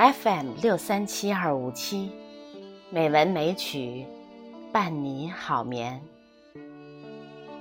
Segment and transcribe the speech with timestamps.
[0.00, 2.10] FM 六三七二五七，
[2.88, 4.06] 美文美曲，
[4.72, 6.00] 伴你好眠。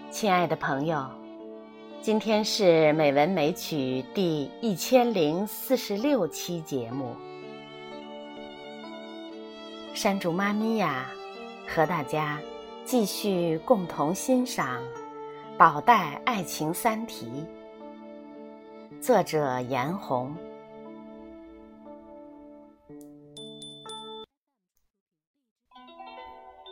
[0.09, 1.05] 亲爱的朋友，
[1.99, 7.13] 今天是美文美曲第一千零四十六期节目。
[9.93, 11.07] 山竹妈咪呀，
[11.67, 12.39] 和大家
[12.85, 14.81] 继续共同欣赏
[15.57, 17.45] 《宝黛爱情三题》，
[19.01, 20.33] 作者严红。《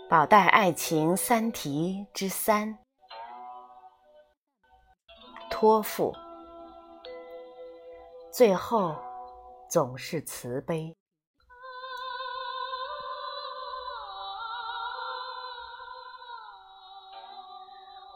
[0.09, 2.77] 宝黛爱情三题》之三：
[5.49, 6.16] 托付，
[8.31, 8.95] 最后
[9.70, 10.95] 总是慈悲。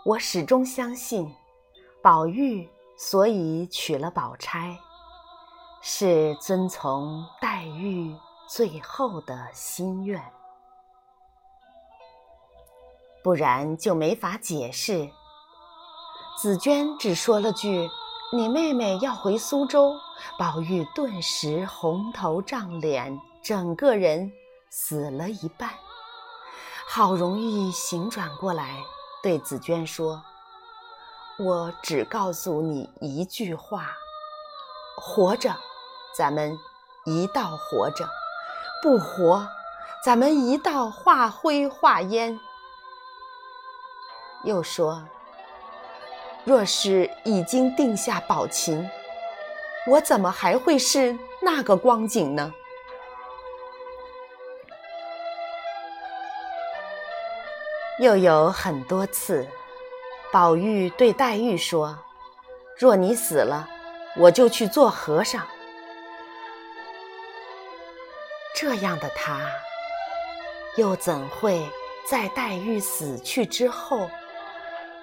[0.05, 1.35] 我始终相信，
[2.01, 4.79] 宝玉所以娶了宝钗，
[5.81, 8.15] 是遵从黛玉
[8.47, 10.23] 最后的心愿。
[13.23, 15.09] 不然就没法解释。
[16.41, 17.87] 紫娟只说了句
[18.33, 19.93] ：“你妹妹要回苏州。”
[20.37, 24.31] 宝玉顿时红头胀脸，整个人
[24.69, 25.69] 死了一半。
[26.87, 28.77] 好容易醒转过来，
[29.23, 30.21] 对紫娟说
[31.39, 33.91] ：“我只告诉你一句话：
[34.97, 35.55] 活着，
[36.17, 36.57] 咱们
[37.05, 38.05] 一道活着；
[38.81, 39.47] 不活，
[40.03, 42.39] 咱们一道化灰化烟。”
[44.43, 45.03] 又说
[46.43, 48.89] ：“若是已经定下宝琴，
[49.87, 52.53] 我怎么还会是那个光景呢？”
[57.99, 59.47] 又有很多次，
[60.31, 61.99] 宝玉对黛玉说
[62.75, 63.69] ：“若你死了，
[64.17, 65.45] 我就去做和尚。”
[68.55, 69.39] 这样的他，
[70.77, 71.61] 又怎会
[72.07, 74.09] 在黛玉死去之后？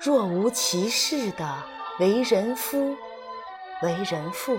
[0.01, 1.45] 若无其事的
[1.99, 2.97] 为人夫、
[3.83, 4.57] 为人父，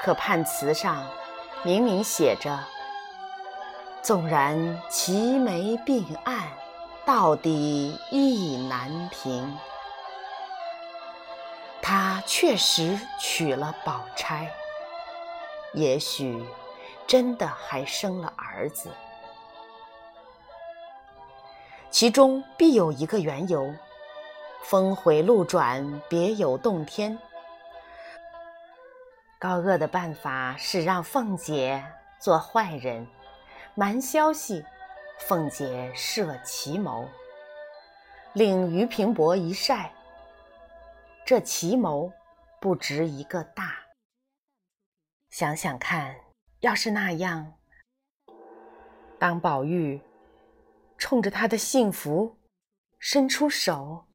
[0.00, 1.06] 可判词上
[1.62, 2.58] 明明写着
[4.00, 6.48] ：“纵然齐眉并案，
[7.04, 9.58] 到底意难平。”
[11.82, 14.50] 他确实娶了宝钗，
[15.74, 16.42] 也许
[17.06, 18.90] 真的还生了儿子。
[21.98, 23.74] 其中必有一个缘由，
[24.62, 27.18] 峰回路转，别有洞天。
[29.38, 31.82] 高鹗的办法是让凤姐
[32.20, 33.08] 做坏人，
[33.74, 34.62] 瞒消息，
[35.20, 37.08] 凤姐设奇谋，
[38.34, 39.90] 令于平伯一晒。
[41.24, 42.12] 这奇谋
[42.60, 43.74] 不值一个大。
[45.30, 46.14] 想想看，
[46.60, 47.54] 要是那样，
[49.18, 49.98] 当宝玉。
[50.98, 52.36] 冲着他的幸福
[52.98, 54.06] 伸出手，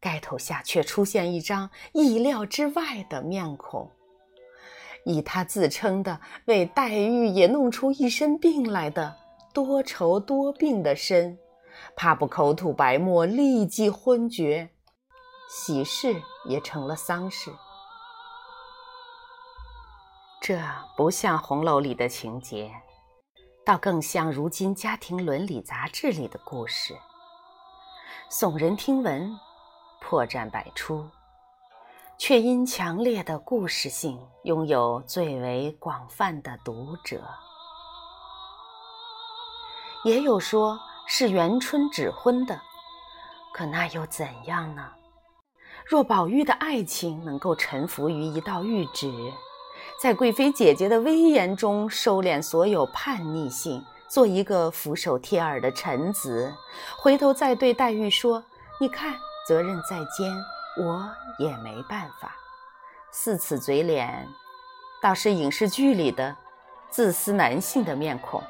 [0.00, 3.90] 盖头下却出现一张意料之外的面孔。
[5.04, 9.16] 以他自称的为黛玉也弄出一身病来的
[9.52, 11.38] 多愁多病的身，
[11.94, 14.70] 怕不口吐白沫，立即昏厥，
[15.50, 17.52] 喜事也成了丧事。
[20.40, 20.58] 这
[20.96, 22.72] 不像红楼里的情节。
[23.64, 26.94] 倒更像如今家庭伦理杂志里的故事，
[28.30, 29.34] 耸人听闻，
[30.02, 31.08] 破绽百出，
[32.18, 37.22] 却因强烈的故事性，拥有最为广泛的读者。
[40.04, 42.60] 也有说是元春指婚的，
[43.54, 44.92] 可那又怎样呢？
[45.86, 49.10] 若宝玉的爱情能够臣服于一道谕旨。
[50.00, 56.52] 在贵妃姐姐的威严中收敛所有叛逆性，做一个俯首帖耳的臣子，
[56.98, 58.44] 回头再对黛玉说
[58.78, 59.14] ：“你看，
[59.48, 60.30] 责任在肩，
[60.76, 61.08] 我
[61.38, 62.36] 也没办法。”
[63.10, 64.28] 似此嘴脸，
[65.00, 66.36] 倒是影视剧里的
[66.90, 68.42] 自私男性的面孔。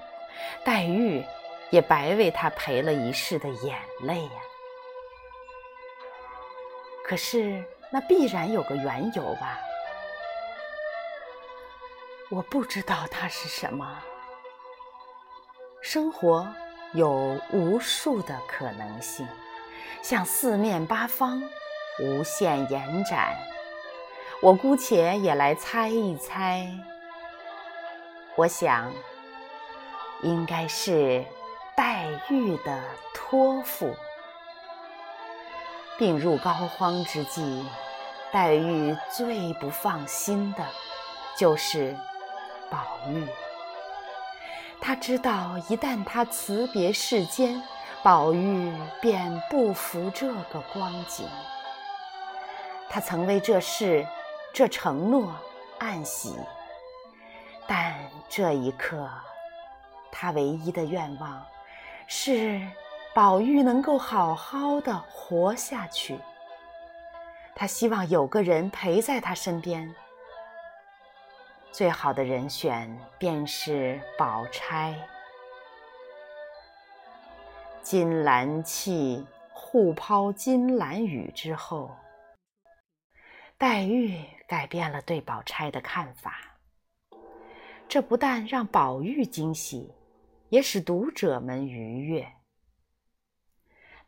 [0.65, 1.25] 黛玉
[1.71, 4.31] 也白为他赔了一世的眼泪呀。
[7.07, 7.63] 可是
[7.93, 9.59] 那必然有个缘由吧。
[12.31, 14.03] 我不知道它是什么。
[15.83, 16.47] 生活
[16.93, 19.29] 有无数的可能性，
[20.03, 21.43] 向四面八方
[22.01, 23.37] 无限延展。
[24.41, 26.67] 我姑且也来猜一猜。
[28.37, 28.93] 我想，
[30.23, 31.25] 应该是
[31.77, 32.83] 黛玉的
[33.13, 33.95] 托付。
[35.97, 37.65] 病入膏肓之际，
[38.33, 40.65] 黛玉最不放心的，
[41.39, 41.97] 就是
[42.75, 43.29] 宝玉。
[44.81, 47.63] 他知道，一旦他辞别世间，
[48.03, 51.25] 宝玉便不服这个光景。
[52.91, 54.05] 他曾为这事、
[54.53, 55.33] 这承诺
[55.79, 56.35] 暗喜，
[57.69, 57.95] 但
[58.29, 59.09] 这一刻，
[60.11, 61.47] 他唯一的愿望
[62.09, 62.61] 是
[63.15, 66.19] 宝玉能够好好的活下去。
[67.55, 69.95] 他希望有个人陪在他身边。
[71.75, 72.89] 最好的人选
[73.19, 74.95] 便是宝钗。
[77.83, 81.91] 金兰泣互抛金兰语之后，
[83.59, 86.37] 黛玉改变了对宝钗的看法。
[87.89, 89.93] 这不但让宝玉惊喜，
[90.51, 92.25] 也使读者们愉悦。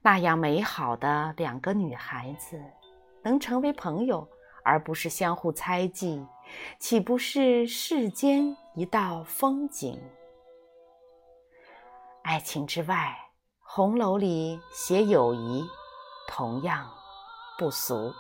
[0.03, 2.63] 那样美好的两个女孩子，
[3.25, 4.29] 能成为朋友。
[4.69, 6.27] 而不是相互猜忌，
[6.78, 10.00] 岂不是世间一道风景？
[12.22, 13.16] 爱情之外，
[13.60, 15.64] 红楼里写友谊，
[16.28, 16.90] 同样
[17.58, 18.12] 不俗。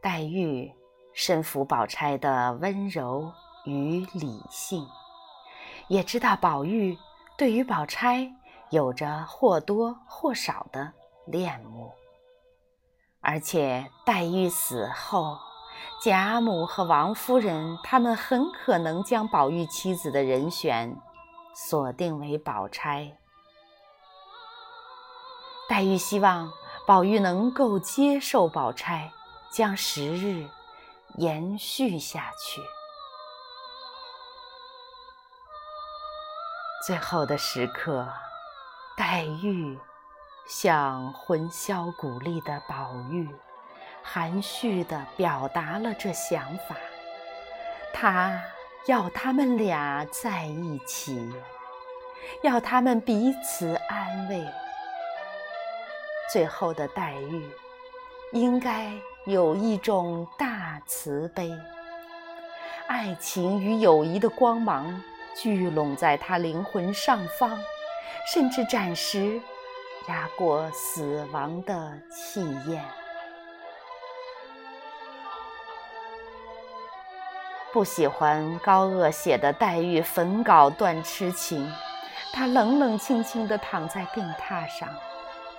[0.00, 0.72] 黛玉
[1.12, 3.30] 深服宝钗的温柔
[3.64, 4.86] 与理性，
[5.88, 6.96] 也知道宝玉
[7.36, 8.32] 对于宝钗
[8.70, 10.92] 有着或多或少的
[11.26, 11.92] 恋慕。
[13.22, 15.38] 而且黛玉死后，
[16.02, 20.96] 贾母和王夫人他们很可能将宝玉妻子的人选
[21.54, 23.16] 锁定为宝钗。
[25.68, 26.50] 黛玉希望
[26.86, 29.12] 宝玉能够接受宝钗，
[29.52, 30.48] 将时日
[31.16, 32.62] 延续下去。
[36.86, 38.08] 最后的时刻，
[38.96, 39.78] 黛玉。
[40.46, 43.28] 向魂销骨立的宝玉，
[44.02, 46.76] 含蓄地表达了这想法。
[47.92, 48.42] 他
[48.86, 51.32] 要他们俩在一起，
[52.42, 54.44] 要他们彼此安慰。
[56.32, 57.48] 最后的黛玉，
[58.32, 58.92] 应该
[59.26, 61.52] 有一种大慈悲，
[62.86, 65.02] 爱情与友谊的光芒
[65.36, 67.58] 聚拢在他灵魂上方，
[68.32, 69.40] 甚至暂时。
[70.10, 72.84] 压过死亡的气焰，
[77.72, 81.72] 不喜欢高鹗写的黛玉焚稿断痴情。
[82.32, 84.88] 她冷冷清清地躺在病榻上，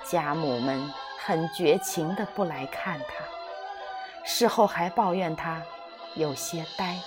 [0.03, 3.23] 家母们很绝情地不来看她，
[4.25, 5.61] 事后还抱怨她
[6.15, 6.97] 有些呆。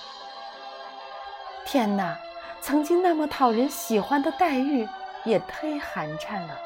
[1.67, 2.17] 天哪，
[2.63, 4.89] 曾经那么讨人喜欢的黛玉
[5.25, 6.59] 也忒寒碜了。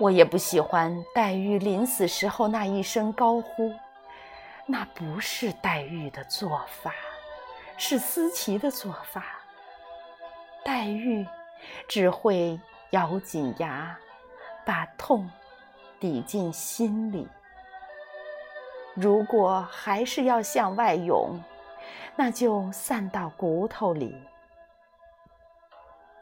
[0.00, 3.70] 我也不喜欢黛玉临死时候那一声高呼，
[4.64, 6.94] 那不是黛玉的做法，
[7.76, 9.26] 是思琪的做法。
[10.64, 11.26] 黛玉
[11.86, 12.58] 只会
[12.92, 13.94] 咬紧牙，
[14.64, 15.28] 把痛
[16.00, 17.28] 抵进心里。
[18.94, 21.38] 如果还是要向外涌，
[22.16, 24.16] 那就散到骨头里。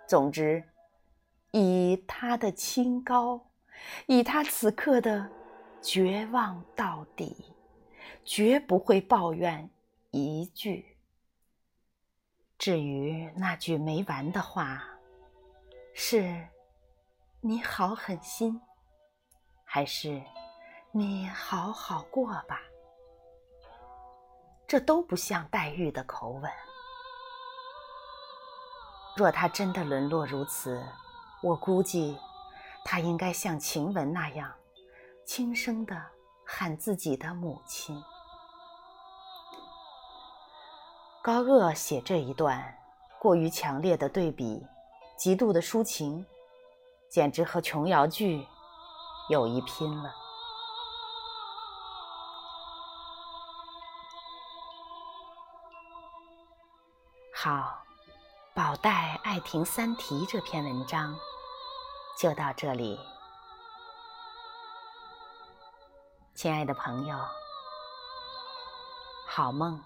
[0.04, 0.64] 总之，
[1.52, 3.40] 以他的清高。
[4.06, 5.30] 以他此刻的
[5.80, 7.54] 绝望到底，
[8.24, 9.68] 绝不会抱怨
[10.10, 10.96] 一句。
[12.58, 14.82] 至于那句没完的话，
[15.94, 16.48] 是
[17.40, 18.60] “你好狠心”，
[19.64, 20.20] 还是
[20.90, 22.60] “你好好过吧”，
[24.66, 26.50] 这都不像黛玉的口吻。
[29.16, 30.84] 若他真的沦落如此，
[31.42, 32.18] 我估计。
[32.90, 34.50] 他应该像晴雯那样，
[35.26, 35.94] 轻声地
[36.42, 38.02] 喊自己的母亲。
[41.22, 42.78] 高鹗写这一段，
[43.20, 44.66] 过于强烈的对比，
[45.18, 46.24] 极度的抒情，
[47.10, 48.48] 简直和琼瑶剧
[49.28, 50.10] 有一拼了。
[57.34, 57.84] 好，
[58.54, 61.14] 宝黛爱听三题这篇文章。
[62.18, 62.98] 就到这里，
[66.34, 67.16] 亲爱的朋友，
[69.24, 69.80] 好梦。